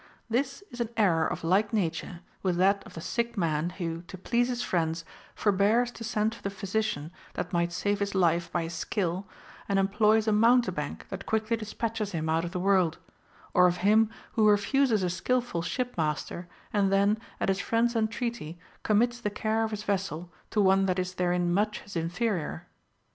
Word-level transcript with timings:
This 0.31 0.63
is 0.71 0.81
an 0.81 0.89
error 0.97 1.27
of 1.27 1.43
like 1.43 1.71
nature 1.73 2.21
with 2.41 2.55
that 2.57 2.83
of 2.87 2.95
the 2.95 3.01
sick 3.01 3.37
man, 3.37 3.69
who, 3.69 4.01
to 4.07 4.17
please 4.17 4.47
his 4.47 4.63
friends, 4.63 5.05
forbears 5.35 5.91
to 5.91 6.03
send 6.03 6.33
for 6.33 6.41
tlie 6.41 6.51
physician 6.51 7.11
that 7.35 7.53
might 7.53 7.71
save 7.71 7.99
his 7.99 8.15
life 8.15 8.51
by 8.51 8.63
his 8.63 8.73
skill, 8.73 9.27
and 9.69 9.77
employs 9.77 10.27
a 10.27 10.31
mountebank 10.31 11.07
that 11.09 11.27
quick 11.27 11.51
ly 11.51 11.57
dispatcheth 11.57 12.13
him 12.13 12.29
out 12.29 12.43
of 12.43 12.51
the 12.51 12.59
ΛVorld; 12.59 12.95
or 13.53 13.67
of 13.67 13.77
him 13.85 14.09
who 14.31 14.47
refuses 14.49 15.03
a 15.03 15.09
'skilful 15.11 15.61
shipmaster, 15.61 16.47
and 16.73 16.91
then, 16.91 17.19
at 17.39 17.49
his 17.49 17.59
friend's 17.59 17.95
en 17.95 18.07
treaty, 18.07 18.57
commits 18.81 19.19
the 19.21 19.29
care 19.29 19.63
of 19.63 19.69
his 19.69 19.83
vessel 19.83 20.31
to 20.49 20.59
one 20.59 20.87
that 20.87 20.97
is 20.97 21.13
therein 21.13 21.53
much 21.53 21.81
his 21.81 21.95
inferior. 21.95 22.65